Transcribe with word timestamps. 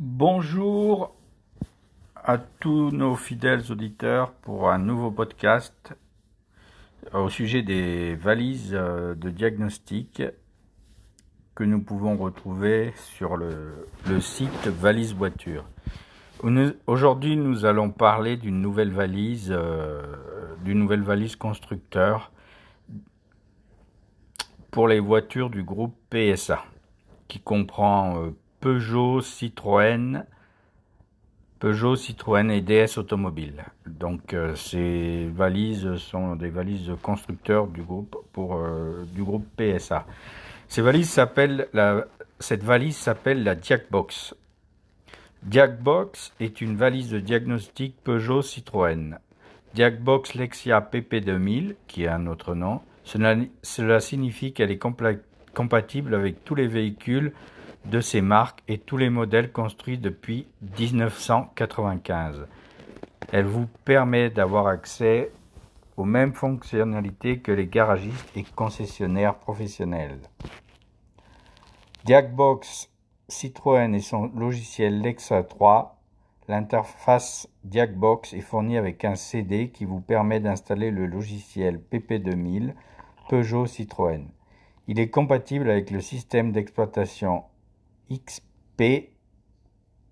Bonjour 0.00 1.14
à 2.16 2.36
tous 2.36 2.90
nos 2.90 3.14
fidèles 3.14 3.70
auditeurs 3.70 4.32
pour 4.32 4.68
un 4.68 4.78
nouveau 4.78 5.12
podcast 5.12 5.94
au 7.12 7.28
sujet 7.28 7.62
des 7.62 8.16
valises 8.16 8.74
euh, 8.74 9.14
de 9.14 9.30
diagnostic 9.30 10.20
que 11.54 11.62
nous 11.62 11.80
pouvons 11.80 12.16
retrouver 12.16 12.92
sur 12.96 13.36
le, 13.36 13.86
site 14.20 14.66
Valise 14.66 15.14
Voiture. 15.14 15.64
Aujourd'hui, 16.88 17.36
nous 17.36 17.64
allons 17.64 17.92
parler 17.92 18.36
d'une 18.36 18.60
nouvelle 18.60 18.90
valise, 18.90 19.52
euh, 19.56 20.02
d'une 20.64 20.80
nouvelle 20.80 21.02
valise 21.02 21.36
constructeur 21.36 22.32
pour 24.72 24.88
les 24.88 24.98
voitures 24.98 25.50
du 25.50 25.62
groupe 25.62 25.94
PSA, 26.10 26.64
qui 27.28 27.38
comprend 27.38 28.20
euh, 28.20 28.30
Peugeot, 28.64 29.20
Citroën, 29.20 30.24
Peugeot, 31.58 31.96
Citroën 31.96 32.48
et 32.48 32.62
DS 32.62 32.96
Automobile. 32.96 33.62
Donc 33.84 34.32
euh, 34.32 34.54
ces 34.54 35.28
valises 35.34 35.96
sont 35.96 36.34
des 36.34 36.48
valises 36.48 36.90
constructeurs 37.02 37.66
du 37.66 37.82
groupe 37.82 38.16
pour 38.32 38.54
euh, 38.56 39.04
du 39.14 39.22
groupe 39.22 39.44
PSA. 39.58 40.06
Ces 40.68 40.80
valises 40.80 41.10
s'appellent 41.10 41.68
la 41.74 42.06
cette 42.40 42.64
valise 42.64 42.96
s'appelle 42.96 43.44
la 43.44 43.54
Diagbox. 43.54 44.34
Diagbox 45.42 46.32
est 46.40 46.62
une 46.62 46.76
valise 46.76 47.10
de 47.10 47.20
diagnostic 47.20 47.94
Peugeot 48.02 48.40
Citroën. 48.40 49.18
Diagbox 49.74 50.32
Lexia 50.36 50.80
PP2000, 50.80 51.74
qui 51.86 52.04
est 52.04 52.08
un 52.08 52.26
autre 52.26 52.54
nom, 52.54 52.80
cela 53.04 54.00
signifie 54.00 54.54
qu'elle 54.54 54.70
est 54.70 54.82
compatible 55.52 56.14
avec 56.14 56.44
tous 56.46 56.54
les 56.54 56.66
véhicules 56.66 57.34
de 57.84 58.00
ces 58.00 58.20
marques 58.20 58.62
et 58.68 58.78
tous 58.78 58.96
les 58.96 59.10
modèles 59.10 59.52
construits 59.52 59.98
depuis 59.98 60.46
1995. 60.78 62.46
Elle 63.32 63.46
vous 63.46 63.66
permet 63.84 64.30
d'avoir 64.30 64.66
accès 64.66 65.30
aux 65.96 66.04
mêmes 66.04 66.32
fonctionnalités 66.32 67.38
que 67.38 67.52
les 67.52 67.66
garagistes 67.66 68.36
et 68.36 68.44
concessionnaires 68.54 69.36
professionnels. 69.36 70.20
Diagbox 72.04 72.90
Citroën 73.28 73.94
et 73.94 74.00
son 74.00 74.30
logiciel 74.36 75.00
Lexa 75.00 75.42
3, 75.42 75.98
l'interface 76.48 77.48
Diagbox 77.64 78.34
est 78.34 78.40
fournie 78.40 78.76
avec 78.76 79.04
un 79.04 79.14
CD 79.14 79.70
qui 79.70 79.86
vous 79.86 80.00
permet 80.00 80.40
d'installer 80.40 80.90
le 80.90 81.06
logiciel 81.06 81.80
PP2000 81.90 82.74
Peugeot 83.30 83.66
Citroën. 83.66 84.26
Il 84.86 85.00
est 85.00 85.08
compatible 85.08 85.70
avec 85.70 85.90
le 85.90 86.02
système 86.02 86.52
d'exploitation 86.52 87.44
XP 88.10 89.10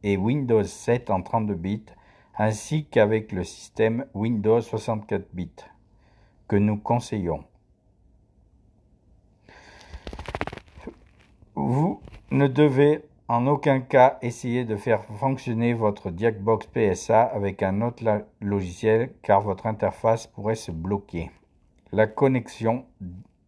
et 0.03 0.17
Windows 0.17 0.65
7 0.65 1.11
en 1.11 1.23
32 1.23 1.55
bits, 1.55 1.87
ainsi 2.37 2.87
qu'avec 2.87 3.33
le 3.33 3.45
système 3.45 4.07
Windows 4.15 4.61
64 4.61 5.29
bits, 5.33 5.51
que 6.48 6.57
nous 6.57 6.77
conseillons. 6.77 7.45
Vous 11.55 12.01
ne 12.31 12.48
devez 12.48 13.03
en 13.29 13.47
aucun 13.47 13.81
cas 13.81 14.19
essayer 14.20 14.65
de 14.65 14.77
faire 14.77 15.05
fonctionner 15.05 15.75
votre 15.75 16.11
Diagbox 16.11 16.67
PSA 16.67 17.23
avec 17.23 17.63
un 17.63 17.81
autre 17.81 18.27
logiciel 18.41 19.15
car 19.23 19.41
votre 19.41 19.67
interface 19.67 20.27
pourrait 20.27 20.55
se 20.55 20.70
bloquer. 20.70 21.31
La 21.93 22.07
connexion 22.07 22.85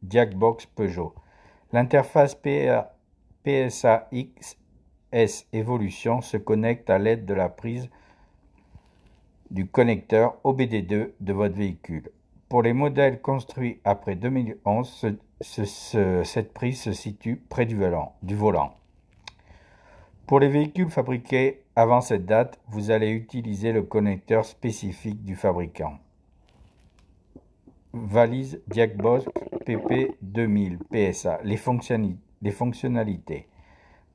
Diagbox 0.03 0.67
Peugeot. 0.67 1.15
L'interface 1.73 2.35
PA 2.35 2.94
PSA 3.45 4.09
XS 4.13 5.47
Evolution 5.53 6.21
se 6.23 6.37
connecte 6.39 6.89
à 6.89 6.99
l'aide 6.99 7.27
de 7.27 7.35
la 7.35 7.49
prise 7.49 7.89
du 9.51 9.67
connecteur 9.67 10.37
OBD2 10.45 11.11
de 11.21 11.33
votre 11.33 11.55
véhicule. 11.55 12.11
Pour 12.49 12.63
les 12.63 12.73
modèles 12.73 13.21
construits 13.21 13.81
après 13.85 14.17
2011, 14.17 15.17
cette 15.43 16.53
prise 16.55 16.81
se 16.81 16.93
situe 16.93 17.37
près 17.37 17.67
du 17.67 17.77
volant. 17.77 18.75
Pour 20.27 20.41
les 20.41 20.49
véhicules 20.49 20.91
fabriqués 20.91 21.63
avant 21.77 22.01
cette 22.01 22.25
date, 22.25 22.59
vous 22.69 22.91
allez 22.91 23.11
utiliser 23.11 23.73
le 23.73 23.83
connecteur 23.83 24.45
spécifique 24.47 25.23
du 25.25 25.37
fabricant. 25.37 25.99
Valise 27.93 28.61
Diagbox 28.69 29.27
PP2000 29.67 30.79
PSA. 30.91 31.41
Les 31.45 31.57
fonctionnalités 31.57 32.19
fonctionnalités. 32.51 33.49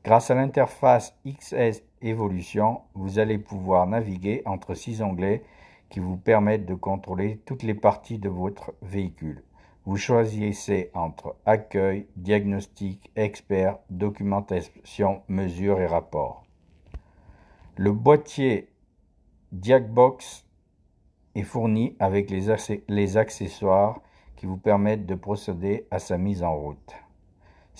Grâce 0.03 0.31
à 0.31 0.35
l'interface 0.35 1.17
XS 1.25 1.83
Evolution, 2.01 2.81
vous 2.93 3.19
allez 3.19 3.37
pouvoir 3.37 3.85
naviguer 3.85 4.41
entre 4.45 4.73
six 4.73 5.01
onglets 5.01 5.43
qui 5.89 5.99
vous 5.99 6.17
permettent 6.17 6.65
de 6.65 6.75
contrôler 6.75 7.41
toutes 7.45 7.63
les 7.63 7.73
parties 7.73 8.19
de 8.19 8.29
votre 8.29 8.73
véhicule. 8.81 9.43
Vous 9.85 9.97
choisissez 9.97 10.91
entre 10.93 11.35
accueil, 11.45 12.07
diagnostic, 12.15 13.11
expert, 13.15 13.77
documentation, 13.89 15.21
mesures 15.27 15.81
et 15.81 15.87
rapports. 15.87 16.43
Le 17.75 17.91
boîtier 17.91 18.69
Diagbox 19.51 20.45
est 21.33 21.43
fourni 21.43 21.95
avec 21.99 22.29
les 22.29 23.17
accessoires 23.17 23.99
qui 24.35 24.45
vous 24.45 24.57
permettent 24.57 25.05
de 25.05 25.15
procéder 25.15 25.87
à 25.91 25.99
sa 25.99 26.17
mise 26.17 26.43
en 26.43 26.55
route. 26.55 26.93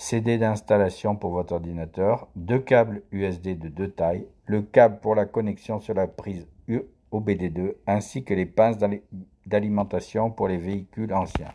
CD 0.02 0.38
d'installation 0.38 1.14
pour 1.14 1.32
votre 1.32 1.52
ordinateur, 1.52 2.26
deux 2.34 2.58
câbles 2.58 3.02
USB 3.12 3.48
de 3.48 3.68
deux 3.68 3.90
tailles, 3.90 4.26
le 4.46 4.62
câble 4.62 4.98
pour 4.98 5.14
la 5.14 5.26
connexion 5.26 5.78
sur 5.78 5.92
la 5.92 6.06
prise 6.06 6.48
OBD2 7.12 7.74
ainsi 7.86 8.24
que 8.24 8.32
les 8.32 8.46
pinces 8.46 8.78
d'alimentation 9.44 10.30
pour 10.30 10.48
les 10.48 10.56
véhicules 10.56 11.12
anciens. 11.12 11.52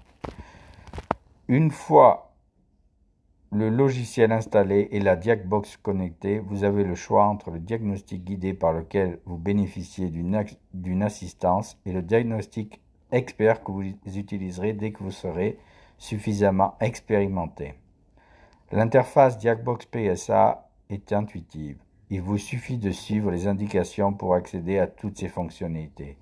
Une 1.47 1.71
fois 1.71 2.35
le 3.51 3.69
logiciel 3.69 4.31
installé 4.31 4.89
et 4.91 4.99
la 4.99 5.15
Diagbox 5.15 5.77
connectée, 5.77 6.37
vous 6.37 6.63
avez 6.63 6.83
le 6.83 6.93
choix 6.93 7.25
entre 7.25 7.49
le 7.49 7.57
diagnostic 7.57 8.23
guidé 8.23 8.53
par 8.53 8.73
lequel 8.73 9.17
vous 9.25 9.37
bénéficiez 9.37 10.11
d'une 10.11 11.01
assistance 11.01 11.79
et 11.87 11.93
le 11.93 12.03
diagnostic 12.03 12.79
expert 13.11 13.63
que 13.63 13.71
vous 13.71 13.81
utiliserez 13.81 14.73
dès 14.73 14.91
que 14.91 15.03
vous 15.03 15.09
serez 15.09 15.57
suffisamment 15.97 16.75
expérimenté. 16.79 17.73
L'interface 18.71 19.37
Diagbox 19.37 19.85
PSA 19.85 20.69
est 20.89 21.13
intuitive. 21.13 21.77
Il 22.09 22.21
vous 22.21 22.39
suffit 22.39 22.79
de 22.79 22.89
suivre 22.89 23.29
les 23.29 23.45
indications 23.45 24.11
pour 24.11 24.33
accéder 24.33 24.79
à 24.79 24.87
toutes 24.87 25.19
ces 25.19 25.27
fonctionnalités. 25.27 26.17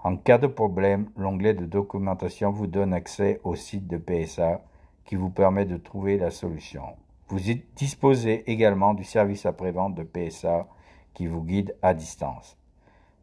En 0.00 0.16
cas 0.16 0.36
de 0.36 0.46
problème, 0.46 1.10
l'onglet 1.16 1.54
de 1.54 1.64
documentation 1.64 2.50
vous 2.50 2.66
donne 2.66 2.92
accès 2.92 3.40
au 3.44 3.56
site 3.56 3.86
de 3.86 3.96
PSA 3.96 4.60
qui 5.06 5.16
vous 5.16 5.30
permet 5.30 5.64
de 5.64 5.78
trouver 5.78 6.18
la 6.18 6.30
solution. 6.30 6.82
Vous 7.28 7.40
disposez 7.76 8.50
également 8.50 8.92
du 8.92 9.04
service 9.04 9.46
après-vente 9.46 9.94
de 9.94 10.02
PSA 10.02 10.68
qui 11.14 11.26
vous 11.26 11.42
guide 11.42 11.74
à 11.80 11.94
distance. 11.94 12.58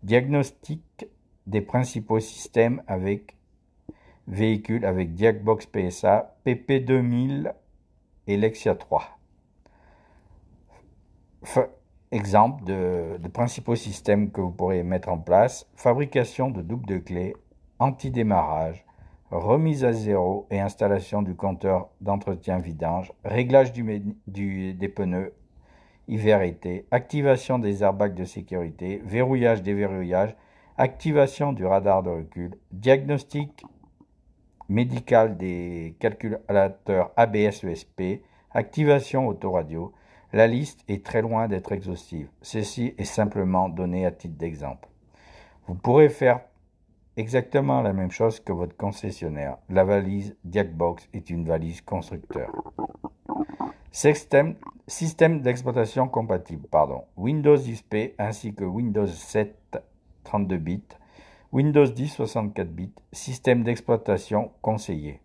Diagnostic 0.01 1.07
des 1.45 1.61
principaux 1.61 2.19
systèmes 2.19 2.81
avec 2.87 3.35
véhicules 4.27 4.85
avec 4.85 5.13
Diagbox 5.13 5.67
PSA 5.67 6.35
PP2000 6.45 7.53
Lexia 8.35 8.75
3. 8.75 9.03
exemple 12.11 12.63
de, 12.65 13.27
principaux 13.33 13.75
systèmes 13.75 14.31
que 14.31 14.41
vous 14.41 14.51
pourrez 14.51 14.83
mettre 14.83 15.09
en 15.09 15.17
place, 15.17 15.69
fabrication 15.75 16.49
de 16.49 16.61
double 16.61 16.85
de 16.85 16.97
clés, 16.97 17.35
anti-démarrage, 17.79 18.85
remise 19.31 19.85
à 19.85 19.93
zéro 19.93 20.47
et 20.51 20.59
installation 20.59 21.21
du 21.21 21.35
compteur 21.35 21.89
d'entretien 22.01 22.59
vidange, 22.59 23.13
réglage 23.23 23.71
du, 23.73 24.73
des 24.73 24.89
pneus 24.89 25.33
hiver-été, 26.07 26.85
activation 26.91 27.59
des 27.59 27.83
airbags 27.83 28.13
de 28.13 28.23
sécurité, 28.23 29.01
verrouillage, 29.03 29.61
déverrouillage, 29.61 30.35
activation 30.77 31.53
du 31.53 31.65
radar 31.65 32.03
de 32.03 32.09
recul, 32.09 32.57
diagnostic 32.71 33.65
médical 34.69 35.37
des 35.37 35.95
calculateurs 35.99 37.11
ABS-ESP, 37.15 38.21
activation 38.51 39.27
autoradio. 39.27 39.93
La 40.33 40.47
liste 40.47 40.83
est 40.87 41.05
très 41.05 41.21
loin 41.21 41.47
d'être 41.47 41.71
exhaustive. 41.71 42.29
Ceci 42.41 42.93
est 42.97 43.05
simplement 43.05 43.69
donné 43.69 44.05
à 44.05 44.11
titre 44.11 44.37
d'exemple. 44.37 44.89
Vous 45.67 45.75
pourrez 45.75 46.09
faire 46.09 46.41
exactement 47.15 47.81
la 47.81 47.93
même 47.93 48.11
chose 48.11 48.39
que 48.39 48.51
votre 48.51 48.75
concessionnaire. 48.77 49.57
La 49.69 49.83
valise 49.83 50.35
Diagbox 50.43 51.09
est 51.13 51.29
une 51.29 51.45
valise 51.45 51.81
constructeur. 51.81 52.51
Système, 53.91 54.55
système 54.85 55.41
d'exploitation 55.41 56.07
compatible, 56.07 56.67
pardon. 56.69 57.05
Windows 57.15 57.57
XP 57.57 58.13
ainsi 58.19 58.53
que 58.53 58.63
Windows 58.63 59.07
7 59.07 59.55
32 60.23 60.57
bits 60.57 60.83
Windows 61.53 61.85
10 61.85 62.09
64 62.09 62.67
bits, 62.67 62.91
système 63.13 63.63
d'exploitation 63.63 64.51
conseillé. 64.61 65.21